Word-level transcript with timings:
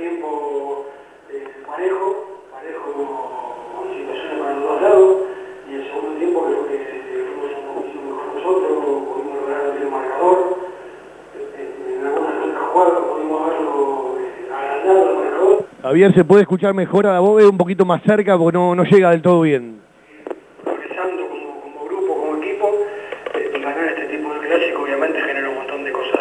tiempo 0.00 0.86
eh, 1.30 1.44
parejo, 1.66 2.40
parejo 2.50 2.88
con 3.76 3.84
situaciones 3.94 4.38
para 4.40 4.54
los 4.54 4.64
dos 4.64 4.82
lados, 4.82 5.16
y 5.68 5.74
el 5.74 5.84
segundo 5.84 6.18
tiempo 6.18 6.46
creo 6.46 6.68
que 6.68 6.74
eh, 6.74 7.26
fuimos 7.36 7.52
un 7.60 7.74
poquito 7.74 8.00
mejor 8.00 8.34
nosotros, 8.34 8.72
pudimos 9.12 9.34
lograr 9.40 9.76
el 9.76 9.90
marcador, 9.90 10.56
eh, 11.36 11.98
en 11.98 12.06
algunas 12.06 12.34
otras 12.44 12.68
jugadas 12.72 12.98
pudimos 13.12 13.42
haberlo 13.42 14.16
agrandado 14.56 15.10
el 15.10 15.16
marcador. 15.16 15.64
Javier, 15.82 16.14
¿se 16.14 16.24
puede 16.24 16.42
escuchar 16.42 16.72
mejor 16.72 17.06
a 17.06 17.12
la 17.12 17.20
voz 17.20 17.44
un 17.44 17.58
poquito 17.58 17.84
más 17.84 18.02
cerca 18.02 18.38
porque 18.38 18.56
no, 18.56 18.74
no 18.74 18.84
llega 18.84 19.10
del 19.10 19.20
todo 19.20 19.42
bien? 19.42 19.80
Progresando 20.64 21.28
como, 21.28 21.60
como 21.60 21.84
grupo, 21.84 22.14
como 22.16 22.36
equipo, 22.42 22.70
y 23.34 23.60
ganar 23.60 23.84
este 23.84 24.16
tipo 24.16 24.32
de 24.32 24.40
clásico 24.48 24.82
obviamente 24.82 25.20
genera 25.20 25.50
un 25.50 25.56
montón 25.56 25.84
de 25.84 25.92
cosas. 25.92 26.19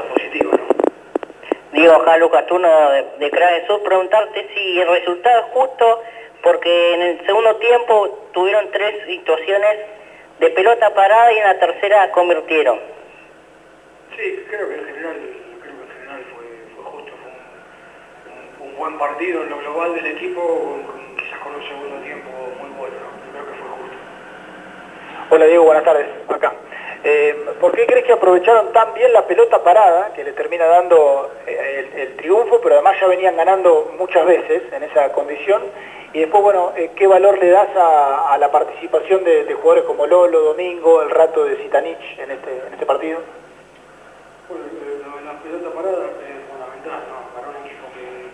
Acá 1.95 2.17
Lucas 2.17 2.45
Turno 2.47 2.91
de, 2.91 3.03
de 3.19 3.67
Sur, 3.67 3.81
preguntarte 3.83 4.47
si 4.53 4.79
el 4.79 4.87
resultado 4.87 5.39
es 5.39 5.45
justo, 5.53 6.01
porque 6.43 6.93
en 6.93 7.01
el 7.01 7.25
segundo 7.25 7.55
tiempo 7.57 8.27
tuvieron 8.33 8.69
tres 8.71 9.05
situaciones 9.05 9.77
de 10.39 10.49
pelota 10.51 10.93
parada 10.93 11.31
y 11.33 11.37
en 11.37 11.43
la 11.43 11.59
tercera 11.59 12.11
convirtieron. 12.11 12.79
Sí, 14.15 14.45
creo 14.49 14.67
que 14.69 14.75
en 14.75 14.85
general, 14.85 15.15
creo 15.61 15.73
que 15.75 15.83
en 15.83 15.89
general 15.99 16.25
fue, 16.35 16.45
fue 16.75 16.83
justo, 16.91 17.11
fue 17.21 18.65
un, 18.65 18.71
un- 18.71 18.77
buen 18.77 18.97
partido 18.97 19.43
en 19.43 19.49
lo 19.49 19.57
global 19.57 19.95
del 19.95 20.05
equipo, 20.07 20.79
quizás 21.17 21.39
con 21.39 21.55
un 21.55 21.63
segundo 21.67 21.97
tiempo 22.03 22.29
muy 22.59 22.69
bueno, 22.77 22.95
¿no? 22.95 23.31
creo 23.31 23.45
que 23.45 23.51
fue 23.59 23.69
justo. 23.69 23.97
Hola 25.31 25.45
Diego, 25.45 25.63
buenas 25.65 25.83
tardes. 25.83 26.07
Acá. 26.29 26.53
Eh, 27.03 27.45
¿Por 27.61 27.71
qué 27.71 27.85
crees 27.85 28.05
que 28.05 28.13
aprovecharon 28.13 28.73
tan 28.73 28.93
bien 28.93 29.13
la 29.13 29.25
pelota 29.25 29.63
parada, 29.63 30.11
que 30.13 30.23
le 30.23 30.33
termina 30.33 30.65
dando 30.65 31.31
eh, 31.47 31.85
el, 31.93 31.99
el 31.99 32.15
triunfo, 32.17 32.59
pero 32.61 32.75
además 32.75 32.97
ya 32.99 33.07
venían 33.07 33.37
ganando 33.37 33.93
muchas 33.97 34.25
veces 34.25 34.63
en 34.73 34.83
esa 34.83 35.11
condición? 35.13 35.61
Y 36.11 36.21
después, 36.21 36.41
bueno, 36.41 36.73
eh, 36.75 36.89
¿qué 36.95 37.05
valor 37.05 37.37
le 37.37 37.51
das 37.51 37.69
a, 37.75 38.35
la 38.39 38.51
participación 38.51 39.23
de, 39.23 39.45
jugadores 39.53 39.83
como 39.83 40.07
Lolo, 40.07 40.41
Domingo, 40.41 41.03
el 41.03 41.09
rato 41.11 41.45
de 41.45 41.57
Zitanich 41.57 42.17
en 42.17 42.31
este, 42.31 42.49
en 42.65 42.73
este 42.73 42.85
partido? 42.85 43.19
Bueno, 44.49 44.65
de 44.65 45.21
la 45.21 45.37
pelota 45.37 45.69
parada 45.69 46.09
es 46.09 46.49
fundamental, 46.49 47.05
¿no? 47.13 47.29
Para 47.37 47.53
un 47.53 47.57
equipo 47.61 47.85
que, 47.93 48.25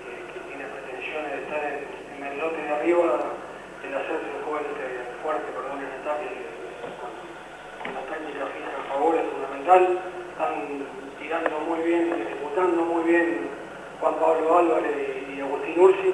tiene 0.47 0.63
pretensiones 0.71 1.31
de 1.35 1.39
estar 1.43 1.59
en, 1.67 2.23
el 2.23 2.39
lote 2.39 2.63
de 2.63 2.69
arriba, 2.79 3.27
el 3.83 3.91
hacerse 3.91 4.31
fuerte, 4.47 4.81
fuerte 5.19 5.51
perdón, 5.51 5.83
en 5.83 5.91
ataque, 5.99 6.31
con, 6.95 7.11
con 7.85 7.93
la 7.93 8.01
técnica 8.09 8.45
fija 8.49 8.73
a 8.81 8.89
favor 8.89 9.15
es 9.15 9.25
fundamental. 9.29 9.99
Están 10.33 10.55
tirando 11.21 11.59
muy 11.69 11.79
bien, 11.85 12.13
ejecutando 12.17 12.81
muy 12.81 13.03
bien 13.03 13.47
Juan 14.01 14.15
Pablo 14.15 14.57
Álvarez 14.57 14.91
y, 15.29 15.39
Agustín 15.39 15.79
Ursi, 15.79 16.13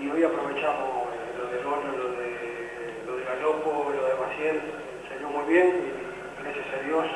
y 0.00 0.10
hoy 0.10 0.24
aprovechamos 0.24 1.06
eh, 1.14 1.38
lo 1.38 1.46
de 1.46 1.62
Lolo, 1.62 1.90
lo 1.96 2.08
de, 2.18 2.30
lo 3.06 3.16
de 3.16 3.24
Galopo, 3.24 3.92
lo 3.94 4.04
de 4.04 4.14
Maciel, 4.20 4.60
salió 5.08 5.28
muy 5.30 5.44
bien 5.46 5.66
y 5.70 6.42
gracias 6.42 6.66
a 6.74 6.82
Dios 6.84 7.06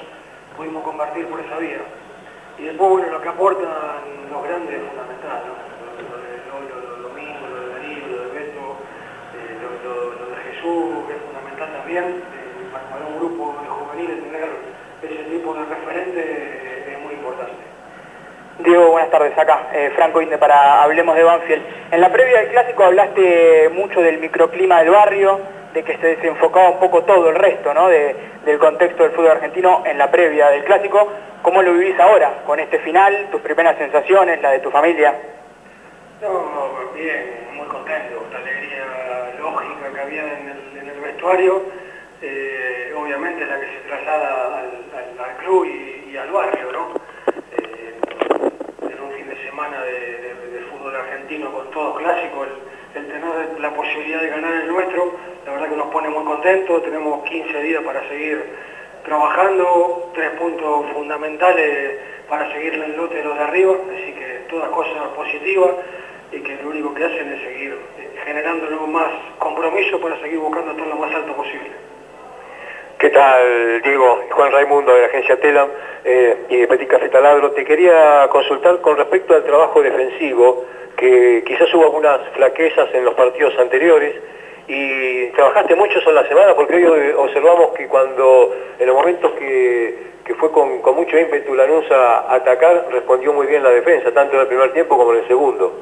pudimos 0.57 0.83
convertir 0.85 1.27
por 1.27 1.41
esa 1.41 1.59
vía. 1.59 1.83
Y 2.59 2.65
después, 2.65 2.91
bueno, 2.91 3.11
lo 3.11 3.21
que 3.21 3.29
aportan 3.29 3.69
los 4.31 4.43
grandes 4.43 4.75
es 4.75 4.89
fundamental, 4.89 5.43
¿no? 5.47 5.55
Lo, 5.99 6.17
de 6.19 6.33
Lolo, 6.49 6.75
lo 6.81 6.97
de 6.97 7.03
Domingo, 7.03 7.47
lo 7.47 7.61
de 7.61 7.69
Darío, 7.75 8.07
lo 8.07 8.23
de 8.25 8.31
Beto, 8.39 8.65
eh, 9.35 9.59
lo, 9.85 10.27
de 10.27 10.37
Jesús, 10.51 11.11
es 11.11 11.23
fundamental 11.23 11.73
también, 11.73 12.05
eh, 12.05 12.49
para 12.73 13.07
un 13.07 13.19
grupo 13.19 13.55
de 13.63 13.78
juveniles 13.99 14.25
tener 14.25 14.49
ese 15.03 15.25
tipo 15.31 15.55
de 15.55 15.65
referente 15.65 16.93
es 16.93 16.99
muy 17.01 17.15
importante. 17.15 17.53
Diego, 18.61 18.91
buenas 18.91 19.11
tardes. 19.11 19.37
Acá, 19.39 19.69
eh, 19.73 19.91
Franco 19.95 20.21
Inde 20.21 20.39
para 20.39 20.83
Hablemos 20.83 21.17
de 21.17 21.23
Banfield. 21.23 21.63
En 21.93 22.01
la 22.01 22.11
previa 22.13 22.41
del 22.41 22.49
clásico 22.51 22.85
hablaste 22.85 23.69
mucho 23.73 24.01
del 24.01 24.19
microclima 24.19 24.81
del 24.81 24.91
barrio, 24.91 25.41
de 25.75 25.83
que 25.85 25.97
se 25.99 26.07
desenfocaba 26.17 26.71
un 26.71 26.81
poco 26.81 27.03
todo 27.05 27.29
el 27.31 27.37
resto, 27.37 27.73
¿no? 27.75 27.89
De- 27.89 28.15
del 28.45 28.59
contexto 28.59 29.03
del 29.03 29.13
fútbol 29.13 29.33
argentino 29.33 29.83
en 29.85 29.99
la 29.99 30.11
previa 30.11 30.49
del 30.51 30.65
clásico. 30.65 31.09
¿Cómo 31.43 31.63
lo 31.63 31.73
vivís 31.75 31.99
ahora 32.01 32.43
con 32.47 32.59
este 32.59 32.79
final? 32.81 33.29
¿Tus 33.31 33.41
primeras 33.43 33.77
sensaciones, 33.79 34.41
la 34.43 34.51
de 34.53 34.61
tu 34.61 34.71
familia? 34.71 35.15
No, 36.23 36.91
bien, 36.95 37.47
muy 37.55 37.67
contento, 37.69 38.25
esta 38.27 38.39
alegría 38.39 38.85
lógica 39.41 39.93
que 39.95 40.01
había 40.01 40.23
en 40.23 40.49
el, 40.49 40.79
en 40.83 40.89
el 40.89 41.01
vestuario, 41.01 41.63
eh, 42.23 42.48
al, 44.09 45.37
club 45.39 45.67
y, 45.67 46.17
al 46.17 46.31
barrio, 46.31 46.73
¿no? 46.73 46.89
Eh, 47.53 47.95
en 48.83 49.01
un 49.03 49.13
fin 49.13 49.29
de 49.29 49.37
semana 49.45 49.83
de, 49.83 50.35
fútbol 50.71 50.97
argentino 50.97 51.53
con 51.53 51.71
todos 51.71 51.99
clásicos, 51.99 52.49
el, 52.95 53.07
tener 53.07 53.61
la 53.61 53.75
posibilidad 53.75 54.21
de 54.21 54.29
ganar 54.29 54.55
el 54.55 54.69
nuestro, 54.69 55.13
la 55.45 55.53
verdad 55.53 55.69
que 55.69 55.77
nos 55.77 55.89
pone 55.89 56.09
muy 56.09 56.25
contentos, 56.25 56.83
tenemos 56.83 57.23
15 57.25 57.63
días 57.63 57.83
para 57.85 58.07
seguir 58.09 58.45
trabajando, 59.05 60.11
tres 60.15 60.31
puntos 60.31 60.87
fundamentales 60.93 61.99
para 62.29 62.51
seguir 62.53 62.75
en 62.75 62.83
el 62.83 62.97
lote 62.97 63.17
de 63.17 63.25
los 63.25 63.37
de 63.37 63.45
arriba, 63.45 63.75
así 63.95 64.13
que 64.13 64.45
todas 64.51 64.69
cosas 64.71 65.09
positivas 65.17 65.71
y 66.33 66.41
que 66.41 66.57
lo 66.63 66.71
único 66.71 66.95
que 66.95 67.05
hacen 67.05 67.33
es 67.33 67.41
seguir 67.43 67.79
generándonos 68.25 68.89
más 68.89 69.11
compromiso 69.39 70.01
para 70.01 70.21
seguir 70.21 70.39
buscando 70.39 70.73
estar 70.73 70.87
lo 70.87 70.97
más 70.97 71.15
alto 71.15 71.35
posible. 71.35 71.98
¿Qué 73.19 73.25
tal, 73.25 73.83
Diego? 73.83 74.21
Juan 74.31 74.53
Raimundo 74.53 74.95
de 74.95 75.01
la 75.01 75.07
agencia 75.09 75.41
Telam 75.41 75.69
eh, 76.05 76.37
y 76.51 76.59
de 76.59 76.69
Petit 76.69 76.87
Café 76.87 77.09
Taladro. 77.09 77.51
Te 77.51 77.65
quería 77.65 78.29
consultar 78.31 78.81
con 78.81 78.97
respecto 78.97 79.35
al 79.35 79.43
trabajo 79.43 79.83
defensivo, 79.83 80.65
que 80.97 81.43
quizás 81.45 81.75
hubo 81.75 81.87
algunas 81.87 82.21
flaquezas 82.37 82.95
en 82.95 83.05
los 83.05 83.15
partidos 83.15 83.59
anteriores 83.59 84.15
y 84.69 85.31
trabajaste 85.31 85.75
mucho 85.75 85.99
en 86.07 86.15
la 86.15 86.29
semana 86.29 86.55
porque 86.55 86.77
hoy 86.77 87.11
observamos 87.17 87.71
que 87.77 87.89
cuando 87.89 88.55
en 88.79 88.87
los 88.87 88.95
momentos 88.95 89.33
que, 89.33 89.99
que 90.25 90.35
fue 90.37 90.53
con, 90.53 90.81
mucho 90.95 91.19
ímpetu 91.19 91.57
Lanús 91.57 91.91
a 91.91 92.33
atacar, 92.33 92.87
respondió 92.93 93.33
muy 93.33 93.49
bien 93.49 93.65
la 93.65 93.71
defensa, 93.71 94.13
tanto 94.13 94.37
en 94.37 94.43
el 94.43 94.47
primer 94.47 94.73
tiempo 94.73 94.97
como 94.97 95.13
en 95.15 95.19
el 95.19 95.27
segundo. 95.27 95.73